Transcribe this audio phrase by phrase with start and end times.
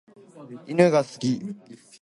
[0.65, 1.39] 犬が好き。